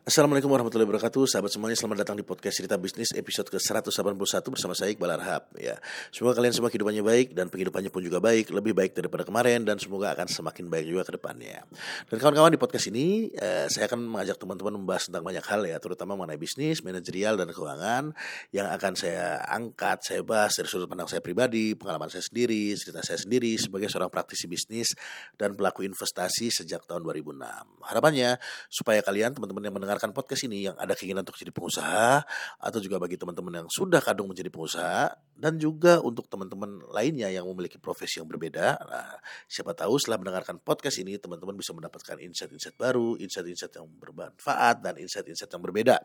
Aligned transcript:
Assalamualaikum 0.00 0.48
warahmatullahi 0.48 0.88
wabarakatuh. 0.88 1.28
Sahabat 1.28 1.52
semuanya 1.52 1.76
selamat 1.76 2.00
datang 2.00 2.16
di 2.16 2.24
podcast 2.24 2.56
cerita 2.56 2.80
bisnis 2.80 3.12
episode 3.12 3.52
ke-181 3.52 4.16
bersama 4.48 4.72
saya 4.72 4.96
Iqbal 4.96 5.12
Arhab 5.12 5.52
ya. 5.60 5.76
Semoga 6.08 6.40
kalian 6.40 6.56
semua 6.56 6.72
kehidupannya 6.72 7.04
baik 7.04 7.36
dan 7.36 7.52
penghidupannya 7.52 7.92
pun 7.92 8.00
juga 8.00 8.16
baik 8.16 8.48
Lebih 8.48 8.72
baik 8.72 8.96
daripada 8.96 9.28
kemarin 9.28 9.60
dan 9.60 9.76
semoga 9.76 10.16
akan 10.16 10.24
semakin 10.24 10.72
baik 10.72 10.88
juga 10.88 11.04
ke 11.04 11.20
depannya. 11.20 11.68
Dan 12.08 12.16
kawan-kawan 12.16 12.48
di 12.48 12.56
podcast 12.56 12.88
ini 12.88 13.28
eh, 13.28 13.68
saya 13.68 13.92
akan 13.92 14.08
mengajak 14.08 14.40
teman-teman 14.40 14.80
membahas 14.80 15.12
tentang 15.12 15.20
banyak 15.20 15.44
hal 15.44 15.68
ya. 15.68 15.76
Terutama 15.76 16.16
mengenai 16.16 16.40
bisnis, 16.40 16.80
manajerial 16.80 17.36
dan 17.36 17.52
keuangan 17.52 18.16
Yang 18.56 18.68
akan 18.80 18.92
saya 18.96 19.44
angkat, 19.52 20.00
saya 20.00 20.24
bahas 20.24 20.56
dari 20.56 20.64
sudut 20.64 20.88
pandang 20.88 21.12
saya 21.12 21.20
pribadi 21.20 21.76
Pengalaman 21.76 22.08
saya 22.08 22.24
sendiri, 22.24 22.72
cerita 22.72 23.04
saya 23.04 23.20
sendiri 23.20 23.52
sebagai 23.60 23.92
seorang 23.92 24.08
praktisi 24.08 24.48
bisnis 24.48 24.96
Dan 25.36 25.60
pelaku 25.60 25.84
investasi 25.84 26.48
sejak 26.48 26.88
tahun 26.88 27.04
2006 27.04 27.36
Harapannya 27.84 28.40
supaya 28.72 29.04
kalian 29.04 29.36
teman-teman 29.36 29.68
yang 29.68 29.76
mendengar 29.76 29.89
mendengarkan 29.90 30.14
podcast 30.14 30.46
ini 30.46 30.70
yang 30.70 30.78
ada 30.78 30.94
keinginan 30.94 31.26
untuk 31.26 31.34
jadi 31.34 31.50
pengusaha 31.50 32.22
atau 32.62 32.78
juga 32.78 33.02
bagi 33.02 33.18
teman-teman 33.18 33.66
yang 33.66 33.66
sudah 33.66 33.98
kadung 33.98 34.30
menjadi 34.30 34.46
pengusaha 34.46 35.18
dan 35.34 35.58
juga 35.58 35.98
untuk 35.98 36.30
teman-teman 36.30 36.86
lainnya 36.94 37.26
yang 37.26 37.42
memiliki 37.50 37.74
profesi 37.82 38.22
yang 38.22 38.30
berbeda. 38.30 38.78
Nah, 38.78 39.18
siapa 39.50 39.74
tahu 39.74 39.98
setelah 39.98 40.22
mendengarkan 40.22 40.62
podcast 40.62 41.02
ini 41.02 41.18
teman-teman 41.18 41.58
bisa 41.58 41.74
mendapatkan 41.74 42.22
insight-insight 42.22 42.78
baru, 42.78 43.18
insight-insight 43.18 43.82
yang 43.82 43.90
bermanfaat 43.98 44.78
dan 44.78 44.94
insight-insight 45.02 45.50
yang 45.50 45.58
berbeda. 45.66 45.98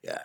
Ya. 0.00 0.16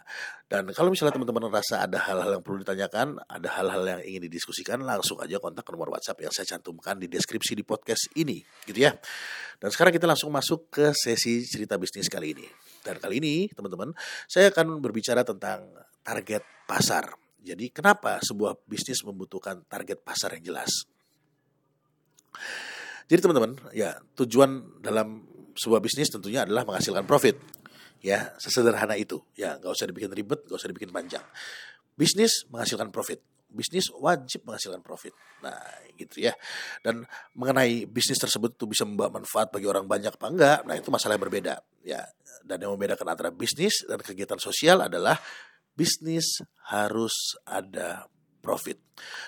Dan 0.47 0.71
kalau 0.71 0.87
misalnya 0.87 1.19
teman-teman 1.19 1.51
merasa 1.51 1.83
ada 1.83 1.99
hal-hal 1.99 2.39
yang 2.39 2.43
perlu 2.47 2.63
ditanyakan, 2.63 3.19
ada 3.27 3.49
hal-hal 3.59 3.83
yang 3.83 4.01
ingin 4.07 4.31
didiskusikan, 4.31 4.79
langsung 4.87 5.19
aja 5.19 5.35
kontak 5.43 5.67
ke 5.67 5.75
nomor 5.75 5.91
WhatsApp 5.91 6.23
yang 6.23 6.31
saya 6.31 6.47
cantumkan 6.55 6.95
di 6.95 7.11
deskripsi 7.11 7.59
di 7.59 7.67
podcast 7.67 8.07
ini, 8.15 8.39
gitu 8.63 8.87
ya. 8.87 8.95
Dan 9.59 9.67
sekarang 9.67 9.91
kita 9.91 10.07
langsung 10.07 10.31
masuk 10.31 10.71
ke 10.71 10.95
sesi 10.95 11.43
cerita 11.43 11.75
bisnis 11.75 12.07
kali 12.07 12.39
ini. 12.39 12.70
Dan 12.81 12.97
kali 12.97 13.21
ini, 13.21 13.35
teman-teman, 13.53 13.93
saya 14.25 14.49
akan 14.49 14.81
berbicara 14.81 15.21
tentang 15.21 15.69
target 16.01 16.43
pasar. 16.65 17.13
Jadi, 17.41 17.69
kenapa 17.73 18.21
sebuah 18.21 18.57
bisnis 18.65 19.01
membutuhkan 19.05 19.65
target 19.65 20.01
pasar 20.01 20.37
yang 20.37 20.53
jelas? 20.53 20.85
Jadi, 23.05 23.19
teman-teman, 23.21 23.57
ya 23.73 23.97
tujuan 24.17 24.81
dalam 24.81 25.25
sebuah 25.57 25.81
bisnis 25.83 26.09
tentunya 26.09 26.45
adalah 26.45 26.65
menghasilkan 26.65 27.05
profit. 27.05 27.37
Ya, 28.01 28.33
sesederhana 28.41 28.97
itu. 28.97 29.21
Ya, 29.37 29.61
nggak 29.61 29.71
usah 29.77 29.85
dibikin 29.85 30.09
ribet, 30.09 30.41
nggak 30.49 30.57
usah 30.57 30.69
dibikin 30.73 30.89
panjang. 30.89 31.21
Bisnis 32.01 32.49
menghasilkan 32.49 32.89
profit 32.89 33.21
bisnis 33.51 33.91
wajib 33.91 34.47
menghasilkan 34.47 34.79
profit. 34.79 35.11
Nah, 35.43 35.59
gitu 35.99 36.23
ya. 36.23 36.33
Dan 36.79 37.03
mengenai 37.35 37.83
bisnis 37.85 38.17
tersebut 38.17 38.55
itu 38.55 38.65
bisa 38.65 38.87
membawa 38.87 39.19
manfaat 39.21 39.51
bagi 39.51 39.67
orang 39.67 39.85
banyak 39.85 40.15
apa 40.15 40.27
enggak, 40.31 40.59
nah 40.63 40.75
itu 40.79 40.87
masalah 40.87 41.19
yang 41.19 41.23
berbeda. 41.27 41.55
Ya, 41.83 42.01
dan 42.47 42.57
yang 42.63 42.71
membedakan 42.73 43.05
antara 43.11 43.29
bisnis 43.29 43.83
dan 43.85 43.99
kegiatan 43.99 44.39
sosial 44.39 44.87
adalah 44.87 45.19
bisnis 45.75 46.39
harus 46.71 47.35
ada 47.43 48.07
profit. 48.41 48.81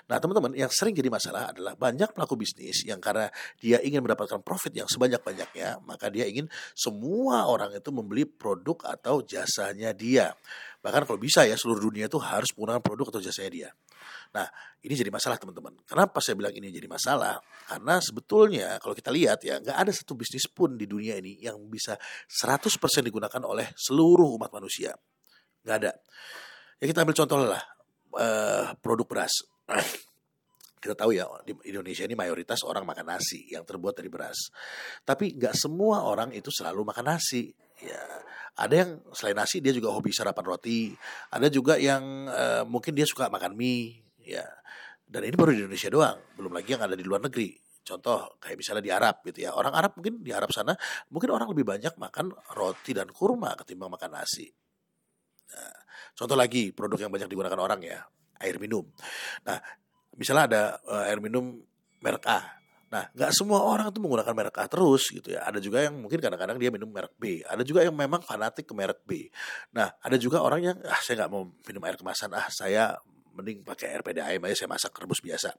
Nah, 0.10 0.18
teman-teman, 0.18 0.58
yang 0.58 0.74
sering 0.74 0.98
jadi 0.98 1.08
masalah 1.08 1.54
adalah 1.54 1.78
banyak 1.78 2.10
pelaku 2.18 2.34
bisnis 2.34 2.82
yang 2.82 2.98
karena 2.98 3.30
dia 3.62 3.78
ingin 3.86 4.02
mendapatkan 4.02 4.42
profit 4.42 4.74
yang 4.74 4.90
sebanyak-banyaknya, 4.90 5.86
maka 5.86 6.10
dia 6.10 6.26
ingin 6.26 6.50
semua 6.74 7.46
orang 7.46 7.78
itu 7.78 7.94
membeli 7.94 8.26
produk 8.26 8.98
atau 8.98 9.22
jasanya 9.22 9.94
dia. 9.94 10.34
Bahkan 10.84 11.08
kalau 11.08 11.16
bisa 11.16 11.48
ya 11.48 11.56
seluruh 11.56 11.88
dunia 11.88 12.12
itu 12.12 12.20
harus 12.20 12.52
menggunakan 12.52 12.84
produk 12.84 13.16
atau 13.16 13.22
jasanya 13.24 13.52
dia. 13.56 13.70
Nah, 14.36 14.44
ini 14.84 14.94
jadi 15.00 15.08
masalah 15.08 15.40
teman-teman. 15.40 15.80
Kenapa 15.88 16.20
saya 16.20 16.36
bilang 16.36 16.52
ini 16.52 16.68
jadi 16.76 16.92
masalah? 16.92 17.40
Karena 17.72 18.04
sebetulnya 18.04 18.76
kalau 18.84 18.92
kita 18.92 19.08
lihat 19.08 19.48
ya, 19.48 19.64
nggak 19.64 19.78
ada 19.80 19.92
satu 19.96 20.20
bisnis 20.20 20.44
pun 20.52 20.76
di 20.76 20.84
dunia 20.84 21.16
ini 21.16 21.40
yang 21.40 21.56
bisa 21.72 21.96
100% 22.28 22.68
digunakan 23.00 23.42
oleh 23.48 23.72
seluruh 23.80 24.36
umat 24.36 24.52
manusia. 24.52 24.92
Nggak 25.64 25.76
ada. 25.88 25.92
Ya 26.84 26.86
kita 26.92 27.08
ambil 27.08 27.16
contoh 27.16 27.38
lah, 27.48 27.64
uh, 28.20 28.66
produk 28.84 29.08
beras. 29.08 29.34
kita 30.84 31.00
tahu 31.00 31.16
ya 31.16 31.32
di 31.48 31.56
Indonesia 31.72 32.04
ini 32.04 32.12
mayoritas 32.12 32.68
orang 32.68 32.84
makan 32.84 33.16
nasi 33.16 33.48
yang 33.48 33.64
terbuat 33.64 34.04
dari 34.04 34.12
beras. 34.12 34.52
Tapi 35.08 35.40
nggak 35.40 35.56
semua 35.56 36.04
orang 36.04 36.36
itu 36.36 36.52
selalu 36.52 36.84
makan 36.84 37.16
nasi. 37.16 37.56
Ya, 37.84 38.00
ada 38.56 38.74
yang 38.74 38.90
selain 39.12 39.36
nasi 39.36 39.60
dia 39.60 39.76
juga 39.76 39.92
hobi 39.92 40.16
sarapan 40.16 40.46
roti. 40.46 40.96
Ada 41.34 41.52
juga 41.52 41.76
yang 41.76 42.30
uh, 42.32 42.64
mungkin 42.64 42.96
dia 42.96 43.04
suka 43.04 43.28
makan 43.28 43.58
mie 43.60 44.08
ya. 44.24 44.46
Dan 45.04 45.28
ini 45.28 45.36
baru 45.36 45.52
di 45.52 45.68
Indonesia 45.68 45.92
doang 45.92 46.18
belum 46.40 46.56
lagi 46.56 46.74
yang 46.74 46.84
ada 46.88 46.96
di 46.96 47.04
luar 47.04 47.22
negeri. 47.22 47.54
Contoh 47.84 48.40
kayak 48.40 48.56
misalnya 48.56 48.84
di 48.84 48.92
Arab 48.96 49.20
gitu 49.28 49.44
ya. 49.44 49.52
Orang 49.52 49.76
Arab 49.76 50.00
mungkin 50.00 50.24
di 50.24 50.32
Arab 50.32 50.50
sana 50.56 50.72
mungkin 51.12 51.36
orang 51.36 51.52
lebih 51.52 51.68
banyak 51.68 52.00
makan 52.00 52.32
roti 52.56 52.96
dan 52.96 53.12
kurma 53.12 53.54
ketimbang 53.60 53.92
makan 53.92 54.16
nasi. 54.16 54.48
Nah, 55.54 55.76
contoh 56.16 56.40
lagi 56.40 56.72
produk 56.72 57.04
yang 57.04 57.12
banyak 57.12 57.28
digunakan 57.28 57.60
orang 57.60 57.84
ya 57.84 58.00
air 58.40 58.56
minum. 58.58 58.88
Nah 59.44 59.60
misalnya 60.16 60.44
ada 60.48 60.62
uh, 60.88 61.04
air 61.10 61.20
minum 61.20 61.60
merek 62.00 62.24
A 62.30 62.63
Nah, 62.94 63.10
nggak 63.10 63.34
semua 63.34 63.66
orang 63.66 63.90
itu 63.90 63.98
menggunakan 63.98 64.34
merek 64.38 64.62
A 64.62 64.70
terus 64.70 65.10
gitu 65.10 65.34
ya. 65.34 65.42
Ada 65.50 65.58
juga 65.58 65.82
yang 65.82 65.98
mungkin 65.98 66.22
kadang-kadang 66.22 66.62
dia 66.62 66.70
minum 66.70 66.86
merek 66.94 67.18
B. 67.18 67.42
Ada 67.42 67.66
juga 67.66 67.82
yang 67.82 67.98
memang 67.98 68.22
fanatik 68.22 68.70
ke 68.70 68.74
merek 68.78 69.02
B. 69.02 69.34
Nah, 69.74 69.90
ada 69.98 70.14
juga 70.22 70.46
orang 70.46 70.62
yang 70.62 70.78
ah 70.86 71.02
saya 71.02 71.26
nggak 71.26 71.32
mau 71.34 71.50
minum 71.66 71.82
air 71.90 71.98
kemasan. 71.98 72.30
Ah, 72.38 72.46
saya 72.54 72.94
mending 73.34 73.66
pakai 73.66 73.98
RPDAM 74.06 74.46
aja 74.46 74.54
saya 74.54 74.70
masak 74.70 74.94
rebus 74.94 75.26
biasa. 75.26 75.50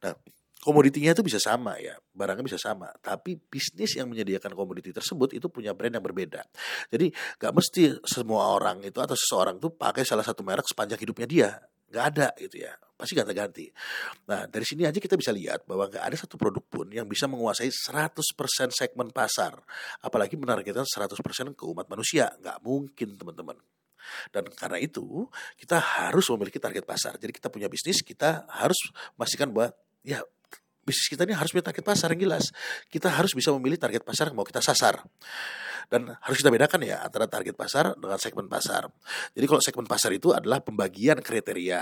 Nah, 0.00 0.16
komoditinya 0.64 1.14
itu 1.14 1.22
bisa 1.22 1.38
sama 1.38 1.78
ya, 1.78 1.94
barangnya 2.16 2.42
bisa 2.42 2.58
sama, 2.58 2.90
tapi 2.98 3.38
bisnis 3.38 3.94
yang 3.94 4.10
menyediakan 4.10 4.56
komoditi 4.58 4.90
tersebut 4.90 5.36
itu 5.36 5.46
punya 5.52 5.70
brand 5.76 5.94
yang 5.94 6.02
berbeda. 6.02 6.42
Jadi 6.90 7.14
gak 7.38 7.52
mesti 7.54 8.02
semua 8.02 8.56
orang 8.56 8.82
itu 8.82 8.98
atau 8.98 9.14
seseorang 9.14 9.62
itu 9.62 9.70
pakai 9.70 10.02
salah 10.02 10.26
satu 10.26 10.42
merek 10.42 10.66
sepanjang 10.66 10.98
hidupnya 10.98 11.26
dia, 11.28 11.50
Gak 11.88 12.04
ada 12.14 12.28
gitu 12.36 12.60
ya, 12.60 12.76
pasti 13.00 13.16
ganti-ganti. 13.16 13.72
Nah 14.28 14.44
dari 14.44 14.64
sini 14.68 14.84
aja 14.84 15.00
kita 15.00 15.16
bisa 15.16 15.32
lihat 15.32 15.64
bahwa 15.64 15.88
gak 15.88 16.04
ada 16.04 16.16
satu 16.20 16.36
produk 16.36 16.60
pun 16.60 16.86
yang 16.92 17.08
bisa 17.08 17.24
menguasai 17.24 17.72
100% 17.72 18.12
segmen 18.76 19.08
pasar, 19.08 19.56
apalagi 20.04 20.36
menargetkan 20.36 20.84
100% 20.84 21.56
ke 21.56 21.64
umat 21.64 21.88
manusia, 21.88 22.28
gak 22.44 22.60
mungkin 22.60 23.16
teman-teman. 23.16 23.56
Dan 24.32 24.48
karena 24.52 24.80
itu 24.80 25.28
kita 25.56 25.76
harus 25.80 26.28
memiliki 26.32 26.56
target 26.56 26.84
pasar. 26.84 27.20
Jadi 27.20 27.32
kita 27.40 27.52
punya 27.52 27.68
bisnis, 27.68 28.00
kita 28.00 28.48
harus 28.48 28.78
memastikan 29.16 29.52
bahwa 29.52 29.72
ya 30.04 30.24
bisnis 30.88 31.12
kita 31.12 31.28
ini 31.28 31.36
harus 31.36 31.52
punya 31.52 31.68
target 31.68 31.84
pasar 31.84 32.08
yang 32.16 32.24
jelas. 32.24 32.48
Kita 32.88 33.12
harus 33.12 33.36
bisa 33.36 33.52
memilih 33.52 33.76
target 33.76 34.00
pasar 34.00 34.32
yang 34.32 34.40
mau 34.40 34.48
kita 34.48 34.64
sasar. 34.64 35.04
Dan 35.88 36.08
harus 36.08 36.36
kita 36.40 36.48
bedakan 36.48 36.84
ya 36.84 37.04
antara 37.04 37.28
target 37.28 37.52
pasar 37.52 37.92
dengan 37.96 38.16
segmen 38.16 38.48
pasar. 38.48 38.88
Jadi 39.36 39.44
kalau 39.44 39.60
segmen 39.60 39.86
pasar 39.88 40.10
itu 40.16 40.32
adalah 40.32 40.64
pembagian 40.64 41.20
kriteria 41.20 41.80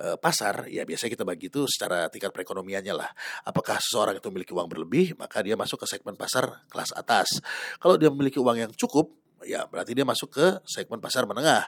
eh, 0.00 0.16
pasar 0.16 0.68
ya 0.72 0.88
biasanya 0.88 1.12
kita 1.12 1.24
bagi 1.28 1.52
itu 1.52 1.68
secara 1.68 2.08
tingkat 2.08 2.32
perekonomiannya 2.32 2.94
lah 2.96 3.08
apakah 3.48 3.80
seseorang 3.80 4.16
itu 4.20 4.28
memiliki 4.32 4.52
uang 4.52 4.68
berlebih 4.68 5.16
maka 5.16 5.40
dia 5.40 5.56
masuk 5.56 5.84
ke 5.84 5.86
segmen 5.88 6.16
pasar 6.16 6.68
kelas 6.68 6.92
atas 6.96 7.40
kalau 7.80 7.96
dia 7.96 8.12
memiliki 8.12 8.36
uang 8.36 8.56
yang 8.68 8.72
cukup 8.76 9.08
ya 9.44 9.64
berarti 9.68 9.96
dia 9.96 10.04
masuk 10.04 10.32
ke 10.32 10.46
segmen 10.68 11.00
pasar 11.00 11.24
menengah. 11.24 11.64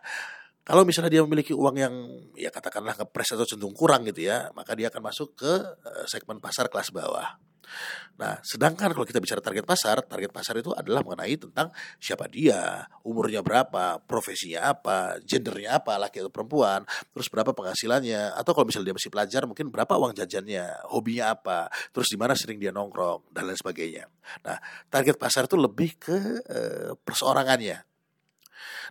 Kalau 0.62 0.86
misalnya 0.86 1.10
dia 1.10 1.22
memiliki 1.26 1.50
uang 1.50 1.74
yang 1.74 1.94
ya 2.38 2.54
katakanlah 2.54 2.94
ngepres 2.94 3.34
atau 3.34 3.42
cenderung 3.42 3.74
kurang 3.74 4.06
gitu 4.06 4.30
ya, 4.30 4.54
maka 4.54 4.78
dia 4.78 4.86
akan 4.94 5.02
masuk 5.02 5.34
ke 5.34 5.52
eh, 5.82 6.06
segmen 6.06 6.38
pasar 6.38 6.70
kelas 6.70 6.94
bawah. 6.94 7.34
Nah, 8.20 8.38
sedangkan 8.44 8.92
kalau 8.92 9.06
kita 9.08 9.18
bicara 9.18 9.40
target 9.40 9.64
pasar, 9.64 10.04
target 10.04 10.30
pasar 10.30 10.60
itu 10.60 10.70
adalah 10.76 11.00
mengenai 11.00 11.34
tentang 11.40 11.72
siapa 11.96 12.28
dia, 12.28 12.84
umurnya 13.02 13.40
berapa, 13.40 13.98
profesinya 14.04 14.76
apa, 14.76 15.18
gendernya 15.24 15.80
apa, 15.80 15.96
laki 15.96 16.20
atau 16.20 16.32
perempuan, 16.32 16.84
terus 17.10 17.32
berapa 17.32 17.56
penghasilannya, 17.56 18.36
atau 18.36 18.52
kalau 18.52 18.68
misalnya 18.68 18.92
dia 18.92 18.96
masih 19.00 19.10
pelajar, 19.10 19.42
mungkin 19.48 19.72
berapa 19.72 19.96
uang 19.96 20.12
jajannya, 20.12 20.86
hobinya 20.92 21.32
apa, 21.32 21.72
terus 21.90 22.12
di 22.12 22.18
mana 22.20 22.36
sering 22.36 22.60
dia 22.60 22.70
nongkrong 22.70 23.32
dan 23.32 23.48
lain 23.48 23.58
sebagainya. 23.58 24.04
Nah, 24.44 24.60
target 24.92 25.16
pasar 25.16 25.48
itu 25.48 25.56
lebih 25.56 25.96
ke 25.96 26.16
e, 26.44 26.58
perseorangannya. 27.00 27.91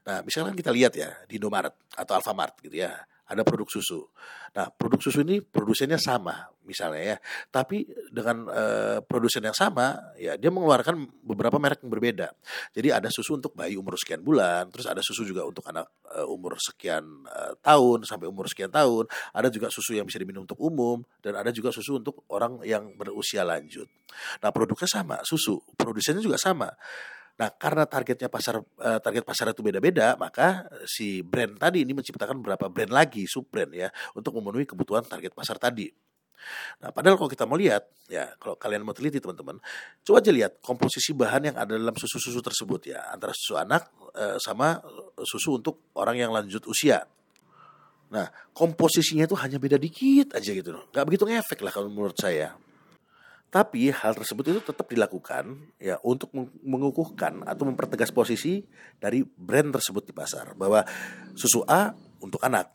Nah, 0.07 0.23
misalnya 0.25 0.53
kita 0.55 0.71
lihat 0.73 0.93
ya 0.95 1.09
di 1.25 1.37
Indomaret 1.37 1.73
atau 1.95 2.13
Alfamart 2.17 2.59
gitu 2.63 2.81
ya 2.81 2.93
ada 3.31 3.47
produk 3.47 3.67
susu. 3.71 4.03
Nah, 4.51 4.67
produk 4.75 4.99
susu 4.99 5.23
ini 5.23 5.39
produsennya 5.39 5.95
sama 5.95 6.51
misalnya 6.67 7.15
ya, 7.15 7.17
tapi 7.47 7.87
dengan 8.11 8.47
uh, 8.51 8.99
produsen 9.07 9.47
yang 9.47 9.55
sama 9.55 9.95
ya 10.19 10.35
dia 10.35 10.51
mengeluarkan 10.51 11.23
beberapa 11.23 11.55
merek 11.55 11.79
yang 11.87 11.91
berbeda. 11.91 12.27
Jadi 12.75 12.91
ada 12.91 13.07
susu 13.07 13.39
untuk 13.39 13.55
bayi 13.55 13.79
umur 13.79 13.95
sekian 13.95 14.19
bulan, 14.19 14.67
terus 14.67 14.91
ada 14.91 14.99
susu 14.99 15.23
juga 15.23 15.47
untuk 15.47 15.63
anak 15.71 15.87
uh, 16.11 16.27
umur 16.27 16.59
sekian 16.59 17.23
uh, 17.31 17.55
tahun 17.63 18.03
sampai 18.03 18.27
umur 18.27 18.51
sekian 18.51 18.69
tahun, 18.69 19.07
ada 19.31 19.47
juga 19.47 19.71
susu 19.71 19.95
yang 19.95 20.03
bisa 20.03 20.19
diminum 20.19 20.43
untuk 20.43 20.59
umum 20.59 20.99
dan 21.23 21.39
ada 21.39 21.55
juga 21.55 21.71
susu 21.71 22.03
untuk 22.03 22.27
orang 22.27 22.59
yang 22.67 22.91
berusia 22.99 23.47
lanjut. 23.47 23.87
Nah, 24.43 24.51
produknya 24.51 24.91
sama, 24.91 25.23
susu, 25.23 25.63
produsennya 25.79 26.19
juga 26.19 26.35
sama. 26.35 26.67
Nah, 27.39 27.49
karena 27.55 27.87
targetnya 27.87 28.27
pasar 28.27 28.59
uh, 28.59 28.99
target 28.99 29.23
pasar 29.23 29.53
itu 29.55 29.63
beda-beda, 29.63 30.19
maka 30.19 30.67
si 30.83 31.23
brand 31.23 31.57
tadi 31.57 31.85
ini 31.85 31.95
menciptakan 31.95 32.41
beberapa 32.43 32.67
brand 32.67 32.91
lagi, 32.91 33.25
sub 33.29 33.47
brand 33.47 33.71
ya, 33.71 33.87
untuk 34.17 34.35
memenuhi 34.37 34.67
kebutuhan 34.67 35.05
target 35.07 35.31
pasar 35.31 35.57
tadi. 35.57 35.89
Nah, 36.81 36.89
padahal 36.89 37.21
kalau 37.21 37.29
kita 37.29 37.45
mau 37.45 37.53
lihat, 37.53 37.85
ya 38.09 38.33
kalau 38.41 38.57
kalian 38.57 38.81
mau 38.81 38.97
teliti 38.97 39.21
teman-teman, 39.21 39.61
coba 40.01 40.17
aja 40.17 40.33
lihat 40.33 40.57
komposisi 40.57 41.13
bahan 41.13 41.53
yang 41.53 41.57
ada 41.57 41.77
dalam 41.77 41.93
susu-susu 41.93 42.41
tersebut 42.41 42.89
ya, 42.89 43.13
antara 43.13 43.29
susu 43.33 43.57
anak 43.61 43.93
uh, 44.17 44.41
sama 44.41 44.81
susu 45.21 45.61
untuk 45.61 45.93
orang 45.97 46.17
yang 46.17 46.33
lanjut 46.33 46.65
usia. 46.65 47.05
Nah, 48.11 48.27
komposisinya 48.51 49.23
itu 49.23 49.37
hanya 49.39 49.55
beda 49.55 49.79
dikit 49.79 50.35
aja 50.35 50.51
gitu 50.51 50.75
loh. 50.75 50.91
Gak 50.91 51.07
begitu 51.07 51.23
ngefek 51.23 51.63
lah 51.63 51.71
kalau 51.71 51.87
menurut 51.87 52.17
saya. 52.19 52.51
Tapi 53.51 53.91
hal 53.91 54.15
tersebut 54.15 54.47
itu 54.47 54.63
tetap 54.63 54.87
dilakukan 54.87 55.75
ya 55.75 55.99
untuk 56.07 56.31
mengukuhkan 56.63 57.43
atau 57.43 57.67
mempertegas 57.67 58.07
posisi 58.07 58.63
dari 58.95 59.27
brand 59.27 59.75
tersebut 59.75 60.07
di 60.07 60.15
pasar 60.15 60.55
bahwa 60.55 60.87
susu 61.35 61.59
A 61.67 61.91
untuk 62.23 62.39
anak, 62.47 62.71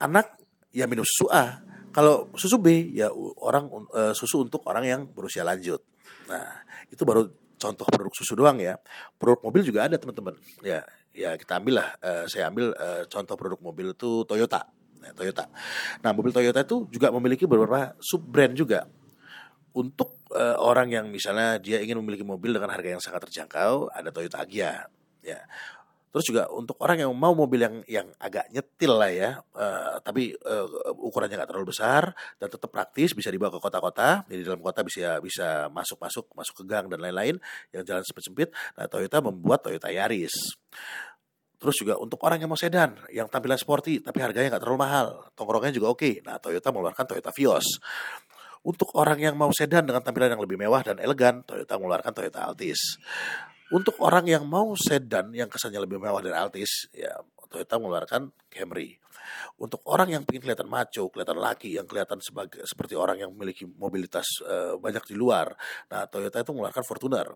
anak 0.00 0.40
ya 0.72 0.88
minum 0.88 1.04
susu 1.04 1.28
A. 1.28 1.60
Kalau 1.92 2.32
susu 2.40 2.56
B 2.56 2.96
ya 2.96 3.12
orang 3.36 3.68
uh, 3.92 4.16
susu 4.16 4.48
untuk 4.48 4.64
orang 4.64 4.88
yang 4.88 5.00
berusia 5.12 5.44
lanjut. 5.44 5.84
Nah 6.32 6.64
itu 6.88 7.04
baru 7.04 7.28
contoh 7.60 7.84
produk 7.84 8.14
susu 8.16 8.32
doang 8.32 8.56
ya. 8.64 8.80
Produk 9.20 9.44
mobil 9.44 9.60
juga 9.60 9.92
ada 9.92 10.00
teman-teman. 10.00 10.40
Ya 10.64 10.88
ya 11.12 11.36
kita 11.36 11.60
ambil 11.60 11.84
lah. 11.84 12.00
Uh, 12.00 12.24
saya 12.32 12.48
ambil 12.48 12.72
uh, 12.72 13.04
contoh 13.12 13.36
produk 13.36 13.60
mobil 13.60 13.92
itu 13.92 14.24
Toyota. 14.24 14.72
Nah, 15.04 15.12
Toyota. 15.12 15.52
Nah 16.00 16.16
mobil 16.16 16.32
Toyota 16.32 16.64
itu 16.64 16.88
juga 16.88 17.12
memiliki 17.12 17.44
beberapa 17.44 17.92
sub 18.00 18.24
brand 18.24 18.56
juga 18.56 18.88
untuk 19.74 20.22
uh, 20.30 20.56
orang 20.62 20.88
yang 20.94 21.06
misalnya 21.10 21.58
dia 21.58 21.82
ingin 21.82 21.98
memiliki 21.98 22.22
mobil 22.22 22.54
dengan 22.54 22.70
harga 22.70 22.94
yang 22.94 23.02
sangat 23.02 23.26
terjangkau, 23.26 23.90
ada 23.90 24.14
Toyota 24.14 24.46
Agya, 24.46 24.86
ya. 25.20 25.42
Terus 26.14 26.30
juga 26.30 26.46
untuk 26.54 26.78
orang 26.78 27.02
yang 27.02 27.10
mau 27.10 27.34
mobil 27.34 27.58
yang 27.58 27.82
yang 27.90 28.06
agak 28.22 28.46
nyetil 28.54 28.92
lah 28.94 29.10
ya, 29.10 29.30
uh, 29.58 29.98
tapi 29.98 30.30
uh, 30.46 30.94
ukurannya 31.02 31.42
nggak 31.42 31.50
terlalu 31.50 31.74
besar 31.74 32.14
dan 32.38 32.46
tetap 32.46 32.70
praktis, 32.70 33.18
bisa 33.18 33.34
dibawa 33.34 33.50
ke 33.50 33.58
kota-kota. 33.58 34.22
Jadi 34.30 34.46
dalam 34.46 34.62
kota 34.62 34.86
bisa 34.86 35.18
bisa 35.18 35.66
masuk-masuk, 35.74 36.30
masuk 36.38 36.54
ke 36.62 36.64
gang 36.70 36.86
dan 36.86 37.02
lain-lain 37.02 37.42
yang 37.74 37.82
jalan 37.82 38.06
sempit-sempit. 38.06 38.54
Nah 38.78 38.86
Toyota 38.86 39.18
membuat 39.26 39.66
Toyota 39.66 39.90
Yaris. 39.90 40.54
Terus 41.58 41.74
juga 41.82 41.98
untuk 41.98 42.22
orang 42.22 42.38
yang 42.38 42.50
mau 42.52 42.60
sedan, 42.62 42.94
yang 43.10 43.26
tampilan 43.26 43.58
sporty 43.58 43.98
tapi 43.98 44.22
harganya 44.22 44.54
nggak 44.54 44.62
terlalu 44.62 44.86
mahal, 44.86 45.06
tongkrongannya 45.34 45.74
juga 45.74 45.98
oke. 45.98 46.22
Nah 46.22 46.38
Toyota 46.38 46.70
mengeluarkan 46.70 47.10
Toyota 47.10 47.34
Vios. 47.34 47.82
Untuk 48.64 48.96
orang 48.96 49.20
yang 49.20 49.36
mau 49.36 49.52
sedan 49.52 49.84
dengan 49.84 50.00
tampilan 50.00 50.32
yang 50.32 50.42
lebih 50.42 50.56
mewah 50.56 50.80
dan 50.80 50.96
elegan, 50.96 51.44
Toyota 51.44 51.76
mengeluarkan 51.76 52.12
Toyota 52.16 52.48
Altis. 52.48 52.96
Untuk 53.68 54.00
orang 54.00 54.24
yang 54.24 54.48
mau 54.48 54.72
sedan 54.72 55.36
yang 55.36 55.52
kesannya 55.52 55.84
lebih 55.84 56.00
mewah 56.00 56.24
dari 56.24 56.32
Altis, 56.32 56.88
ya 56.96 57.12
Toyota 57.52 57.76
mengeluarkan 57.76 58.32
Camry. 58.48 58.96
Untuk 59.60 59.84
orang 59.88 60.10
yang 60.10 60.22
ingin 60.26 60.42
kelihatan 60.42 60.68
maco, 60.68 61.08
kelihatan 61.08 61.38
laki, 61.38 61.76
yang 61.76 61.86
kelihatan 61.86 62.18
sebagai 62.20 62.64
seperti 62.66 62.98
orang 62.98 63.20
yang 63.20 63.30
memiliki 63.32 63.64
mobilitas 63.64 64.26
uh, 64.44 64.76
banyak 64.76 65.04
di 65.06 65.14
luar, 65.16 65.54
nah 65.88 66.04
Toyota 66.10 66.42
itu 66.42 66.50
mengeluarkan 66.52 66.84
Fortuner. 66.84 67.28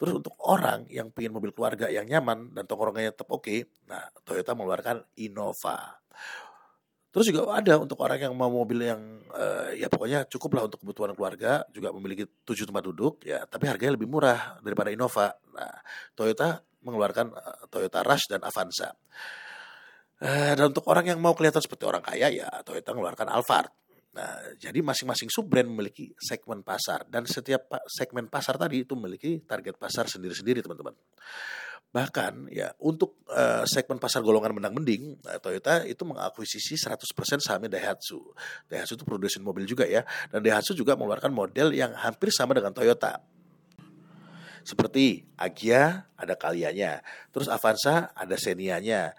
Terus 0.00 0.12
untuk 0.18 0.34
orang 0.46 0.90
yang 0.90 1.14
ingin 1.14 1.30
mobil 1.30 1.54
keluarga 1.54 1.86
yang 1.92 2.08
nyaman 2.08 2.50
dan 2.56 2.64
tongkrongannya 2.66 3.14
tetap 3.14 3.30
oke, 3.30 3.44
okay, 3.44 3.68
nah 3.86 4.02
Toyota 4.26 4.56
mengeluarkan 4.56 5.04
Innova. 5.20 6.02
Terus 7.12 7.28
juga 7.28 7.44
ada 7.52 7.76
untuk 7.76 8.00
orang 8.00 8.24
yang 8.24 8.32
mau 8.32 8.48
mobil 8.48 8.88
yang 8.88 9.20
uh, 9.28 9.68
ya 9.76 9.92
pokoknya 9.92 10.24
cukup 10.32 10.56
lah 10.56 10.62
untuk 10.64 10.80
kebutuhan 10.80 11.12
keluarga, 11.12 11.60
juga 11.68 11.92
memiliki 11.92 12.24
tujuh 12.24 12.64
tempat 12.64 12.88
duduk 12.88 13.20
ya, 13.28 13.44
tapi 13.44 13.68
harganya 13.68 14.00
lebih 14.00 14.08
murah 14.08 14.56
daripada 14.64 14.88
Innova. 14.88 15.36
Nah, 15.52 15.76
Toyota 16.16 16.64
mengeluarkan 16.80 17.36
uh, 17.36 17.68
Toyota 17.68 18.00
Rush 18.00 18.32
dan 18.32 18.40
Avanza. 18.40 18.96
Uh, 20.24 20.56
dan 20.56 20.72
untuk 20.72 20.88
orang 20.88 21.12
yang 21.12 21.20
mau 21.20 21.36
kelihatan 21.36 21.60
seperti 21.60 21.84
orang 21.84 22.00
kaya 22.00 22.32
ya 22.32 22.48
Toyota 22.64 22.96
mengeluarkan 22.96 23.28
Alphard. 23.28 23.68
Nah, 24.12 24.56
jadi 24.60 24.80
masing-masing 24.80 25.28
sub 25.32 25.48
brand 25.48 25.68
memiliki 25.68 26.12
segmen 26.16 26.60
pasar 26.60 27.08
dan 27.08 27.24
setiap 27.24 27.64
segmen 27.88 28.28
pasar 28.28 28.60
tadi 28.60 28.84
itu 28.84 28.92
memiliki 28.92 29.40
target 29.44 29.76
pasar 29.80 30.04
sendiri-sendiri, 30.08 30.60
teman-teman. 30.60 30.92
Bahkan 31.92 32.48
ya 32.48 32.72
untuk 32.80 33.20
uh, 33.28 33.68
segmen 33.68 34.00
pasar 34.00 34.24
golongan 34.24 34.56
menang 34.56 34.72
mending, 34.72 35.20
uh, 35.28 35.36
Toyota 35.36 35.84
itu 35.84 36.00
mengakuisisi 36.08 36.80
100% 36.80 37.04
sahamnya 37.44 37.76
Daihatsu. 37.76 38.32
Daihatsu 38.72 38.96
itu 38.96 39.04
produsen 39.04 39.44
mobil 39.44 39.68
juga 39.68 39.84
ya. 39.84 40.00
Dan 40.32 40.40
Daihatsu 40.40 40.72
juga 40.72 40.96
mengeluarkan 40.96 41.28
model 41.28 41.76
yang 41.76 41.92
hampir 41.92 42.32
sama 42.32 42.56
dengan 42.56 42.72
Toyota. 42.72 43.20
Seperti 44.64 45.28
Agya 45.36 46.08
ada 46.16 46.32
kalianya, 46.32 47.04
terus 47.28 47.50
Avanza 47.50 48.14
ada 48.14 48.38
Xenia-nya, 48.40 49.12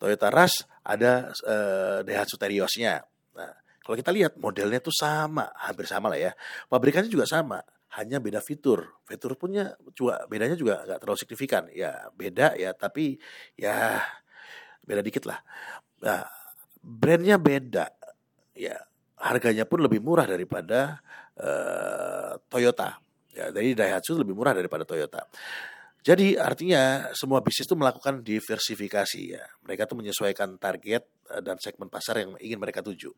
Toyota 0.00 0.32
Rush 0.32 0.64
ada 0.80 1.28
uh, 1.44 2.00
Daihatsu 2.06 2.40
Teriosnya. 2.40 3.04
Nah, 3.36 3.52
kalau 3.84 4.00
kita 4.00 4.14
lihat 4.14 4.40
modelnya 4.40 4.80
tuh 4.80 4.94
sama, 4.94 5.52
hampir 5.60 5.84
sama 5.84 6.08
lah 6.08 6.16
ya. 6.16 6.32
Pabrikannya 6.72 7.10
juga 7.12 7.28
sama 7.28 7.60
hanya 7.98 8.18
beda 8.18 8.42
fitur. 8.42 8.98
Fitur 9.06 9.38
punya 9.38 9.74
juga 9.94 10.26
bedanya 10.26 10.58
juga 10.58 10.82
nggak 10.82 10.98
terlalu 11.00 11.18
signifikan. 11.18 11.64
Ya 11.70 12.10
beda 12.14 12.58
ya, 12.58 12.74
tapi 12.74 13.18
ya 13.54 14.02
beda 14.84 15.00
dikit 15.00 15.24
lah. 15.30 15.38
Nah, 16.02 16.26
brandnya 16.82 17.38
beda. 17.38 17.90
Ya 18.54 18.78
harganya 19.18 19.64
pun 19.64 19.80
lebih 19.80 20.02
murah 20.02 20.26
daripada 20.26 21.00
uh, 21.38 22.36
Toyota. 22.50 22.98
Ya, 23.34 23.50
dari 23.50 23.74
Daihatsu 23.74 24.14
lebih 24.14 24.34
murah 24.34 24.54
daripada 24.54 24.86
Toyota. 24.86 25.26
Jadi 26.04 26.36
artinya 26.36 27.08
semua 27.16 27.40
bisnis 27.40 27.64
itu 27.64 27.72
melakukan 27.72 28.20
diversifikasi 28.20 29.20
ya. 29.24 29.40
Mereka 29.64 29.88
tuh 29.88 29.96
menyesuaikan 30.04 30.60
target 30.60 31.08
eh, 31.32 31.40
dan 31.40 31.56
segmen 31.56 31.88
pasar 31.88 32.20
yang 32.20 32.36
ingin 32.44 32.60
mereka 32.60 32.84
tuju. 32.84 33.08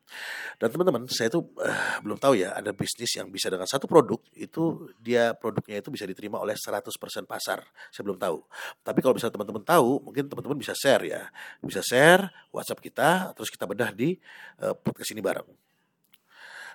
Dan 0.63 0.71
teman-teman, 0.71 1.11
saya 1.11 1.27
tuh 1.27 1.51
uh, 1.59 1.99
belum 2.07 2.15
tahu 2.15 2.39
ya 2.39 2.55
ada 2.55 2.71
bisnis 2.71 3.11
yang 3.19 3.27
bisa 3.27 3.51
dengan 3.51 3.67
satu 3.67 3.91
produk 3.91 4.23
itu 4.39 4.87
dia 5.03 5.35
produknya 5.35 5.83
itu 5.83 5.91
bisa 5.91 6.07
diterima 6.07 6.39
oleh 6.39 6.55
100% 6.55 6.87
pasar. 7.27 7.67
Saya 7.91 8.03
belum 8.07 8.23
tahu. 8.23 8.39
Tapi 8.87 8.99
kalau 9.03 9.19
bisa 9.19 9.35
teman-teman 9.35 9.67
tahu, 9.67 10.07
mungkin 10.07 10.31
teman-teman 10.31 10.55
bisa 10.55 10.71
share 10.79 11.03
ya. 11.11 11.27
Bisa 11.59 11.83
share 11.83 12.31
WhatsApp 12.55 12.79
kita 12.79 13.35
terus 13.35 13.51
kita 13.51 13.67
bedah 13.67 13.91
di 13.91 14.15
uh, 14.63 14.79
podcast 14.79 15.11
ini 15.11 15.19
bareng. 15.19 15.66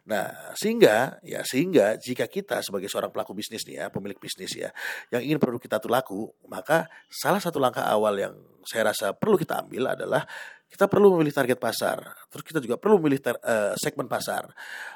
Nah, 0.01 0.53
sehingga 0.57 1.21
ya 1.21 1.45
sehingga 1.45 1.93
jika 1.93 2.25
kita 2.25 2.65
sebagai 2.65 2.89
seorang 2.89 3.13
pelaku 3.13 3.37
bisnis 3.37 3.61
nih 3.69 3.85
ya, 3.85 3.85
pemilik 3.93 4.17
bisnis 4.17 4.49
ya, 4.57 4.73
yang 5.13 5.21
ingin 5.21 5.37
produk 5.37 5.61
kita 5.61 5.77
tuh 5.77 5.93
laku, 5.93 6.25
maka 6.49 6.89
salah 7.05 7.37
satu 7.37 7.61
langkah 7.61 7.85
awal 7.85 8.17
yang 8.17 8.33
saya 8.65 8.89
rasa 8.89 9.13
perlu 9.13 9.37
kita 9.37 9.61
ambil 9.61 9.93
adalah 9.93 10.25
kita 10.71 10.87
perlu 10.89 11.13
memilih 11.13 11.35
target 11.35 11.59
pasar. 11.61 12.01
Terus 12.31 12.43
kita 12.47 12.59
juga 12.63 12.79
perlu 12.81 12.97
memilih 12.97 13.19
uh, 13.27 13.75
segmen 13.77 14.07
pasar. 14.07 14.49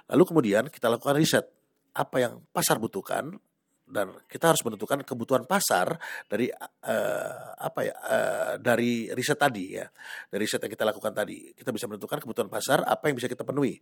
Lalu 0.09 0.23
kemudian 0.25 0.63
kita 0.71 0.87
lakukan 0.89 1.19
riset 1.19 1.45
apa 1.95 2.17
yang 2.19 2.33
pasar 2.49 2.81
butuhkan, 2.81 3.35
dan 3.85 4.17
kita 4.25 4.49
harus 4.49 4.65
menentukan 4.65 5.05
kebutuhan 5.05 5.45
pasar 5.45 6.01
dari 6.25 6.49
uh, 6.49 7.53
apa 7.53 7.79
ya 7.85 7.93
uh, 7.93 8.53
dari 8.57 9.13
riset 9.13 9.37
tadi 9.37 9.77
ya 9.77 9.85
dari 10.33 10.41
riset 10.41 10.57
yang 10.65 10.73
kita 10.73 10.85
lakukan 10.89 11.13
tadi. 11.13 11.53
Kita 11.53 11.69
bisa 11.69 11.85
menentukan 11.85 12.17
kebutuhan 12.17 12.49
pasar 12.49 12.81
apa 12.81 13.13
yang 13.13 13.15
bisa 13.21 13.29
kita 13.29 13.45
penuhi. 13.45 13.77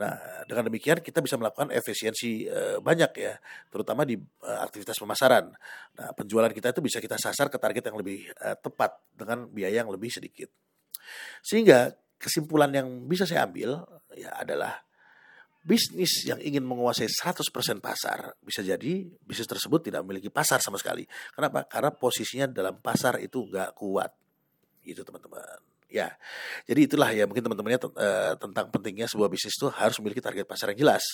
Nah 0.00 0.44
dengan 0.48 0.72
demikian 0.72 1.04
kita 1.04 1.20
bisa 1.20 1.36
melakukan 1.36 1.68
efisiensi 1.68 2.48
uh, 2.48 2.80
banyak 2.80 3.12
ya 3.20 3.36
terutama 3.68 4.08
di 4.08 4.16
uh, 4.16 4.60
aktivitas 4.64 4.96
pemasaran. 4.96 5.52
Nah 6.00 6.08
penjualan 6.16 6.50
kita 6.50 6.72
itu 6.72 6.80
bisa 6.80 6.98
kita 6.98 7.20
sasar 7.20 7.52
ke 7.52 7.60
target 7.60 7.92
yang 7.92 7.96
lebih 8.00 8.32
uh, 8.40 8.56
tepat 8.56 8.96
dengan 9.12 9.44
biaya 9.52 9.84
yang 9.84 9.92
lebih 9.92 10.08
sedikit. 10.08 10.48
Sehingga 11.44 11.92
kesimpulan 12.16 12.72
yang 12.72 12.88
bisa 13.04 13.28
saya 13.28 13.44
ambil 13.44 13.82
ya 14.16 14.32
adalah 14.38 14.80
bisnis 15.62 16.26
yang 16.26 16.42
ingin 16.42 16.66
menguasai 16.66 17.06
100% 17.06 17.78
pasar 17.78 18.34
bisa 18.42 18.66
jadi 18.66 19.06
bisnis 19.22 19.46
tersebut 19.46 19.86
tidak 19.86 20.02
memiliki 20.02 20.26
pasar 20.28 20.58
sama 20.58 20.74
sekali. 20.74 21.06
Kenapa? 21.30 21.62
Karena 21.70 21.94
posisinya 21.94 22.50
dalam 22.50 22.82
pasar 22.82 23.22
itu 23.22 23.46
nggak 23.46 23.78
kuat. 23.78 24.10
Gitu 24.82 25.06
teman-teman. 25.06 25.62
Ya, 25.92 26.16
jadi 26.64 26.88
itulah 26.88 27.12
ya 27.12 27.28
mungkin 27.28 27.44
teman-temannya 27.44 27.76
uh, 27.84 28.32
tentang 28.40 28.72
pentingnya 28.72 29.04
sebuah 29.12 29.28
bisnis 29.28 29.60
itu 29.60 29.68
harus 29.68 29.92
memiliki 30.00 30.24
target 30.24 30.48
pasar 30.48 30.72
yang 30.72 30.88
jelas. 30.88 31.04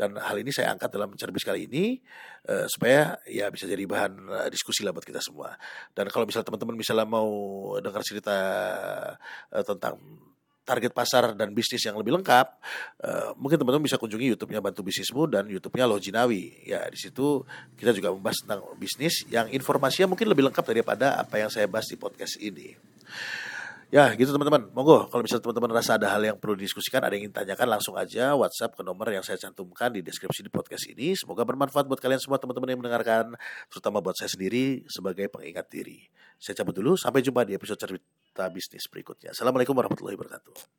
Dan 0.00 0.16
hal 0.16 0.32
ini 0.40 0.48
saya 0.48 0.72
angkat 0.72 0.88
dalam 0.88 1.12
cerbis 1.12 1.44
kali 1.44 1.68
ini 1.68 2.00
uh, 2.48 2.64
supaya 2.72 3.20
ya 3.28 3.52
bisa 3.52 3.68
jadi 3.68 3.84
bahan 3.84 4.12
uh, 4.32 4.48
diskusi 4.48 4.80
lah 4.80 4.96
buat 4.96 5.04
kita 5.04 5.20
semua. 5.20 5.52
Dan 5.92 6.08
kalau 6.08 6.24
misalnya 6.24 6.48
teman-teman 6.48 6.80
misalnya 6.80 7.04
mau 7.04 7.28
dengar 7.84 8.00
cerita 8.00 8.36
tentang 9.52 10.00
target 10.68 10.92
pasar 10.92 11.32
dan 11.32 11.56
bisnis 11.56 11.80
yang 11.88 11.96
lebih 11.96 12.12
lengkap, 12.20 12.46
uh, 13.00 13.32
mungkin 13.40 13.56
teman-teman 13.56 13.88
bisa 13.88 13.96
kunjungi 13.96 14.36
YouTube-nya 14.36 14.60
Bantu 14.60 14.84
Bisnismu 14.84 15.24
dan 15.32 15.48
YouTube-nya 15.48 15.88
Lojinawi. 15.88 16.68
Ya, 16.68 16.84
di 16.92 17.00
situ 17.00 17.48
kita 17.80 17.96
juga 17.96 18.12
membahas 18.12 18.44
tentang 18.44 18.60
bisnis 18.76 19.24
yang 19.32 19.48
informasinya 19.48 20.12
mungkin 20.12 20.28
lebih 20.28 20.52
lengkap 20.52 20.64
daripada 20.68 21.16
apa 21.16 21.40
yang 21.40 21.48
saya 21.48 21.64
bahas 21.64 21.88
di 21.88 21.96
podcast 21.96 22.36
ini. 22.36 22.76
Ya 23.88 24.12
gitu 24.12 24.36
teman-teman, 24.36 24.68
monggo 24.76 25.08
kalau 25.08 25.24
misalnya 25.24 25.48
teman-teman 25.48 25.72
rasa 25.80 25.96
ada 25.96 26.12
hal 26.12 26.20
yang 26.20 26.36
perlu 26.36 26.60
didiskusikan, 26.60 27.00
ada 27.00 27.16
yang 27.16 27.24
ingin 27.24 27.40
tanyakan 27.40 27.72
langsung 27.72 27.96
aja 27.96 28.36
WhatsApp 28.36 28.76
ke 28.76 28.84
nomor 28.84 29.08
yang 29.08 29.24
saya 29.24 29.40
cantumkan 29.40 29.88
di 29.88 30.04
deskripsi 30.04 30.44
di 30.44 30.52
podcast 30.52 30.92
ini. 30.92 31.16
Semoga 31.16 31.40
bermanfaat 31.48 31.88
buat 31.88 31.96
kalian 31.96 32.20
semua 32.20 32.36
teman-teman 32.36 32.68
yang 32.68 32.80
mendengarkan, 32.84 33.32
terutama 33.72 34.04
buat 34.04 34.12
saya 34.12 34.28
sendiri 34.28 34.84
sebagai 34.92 35.32
pengingat 35.32 35.72
diri. 35.72 36.04
Saya 36.36 36.60
cabut 36.60 36.76
dulu, 36.76 37.00
sampai 37.00 37.24
jumpa 37.24 37.48
di 37.48 37.56
episode 37.56 37.80
cerita 37.80 38.44
bisnis 38.52 38.84
berikutnya. 38.92 39.32
Assalamualaikum 39.32 39.72
warahmatullahi 39.72 40.20
wabarakatuh. 40.20 40.77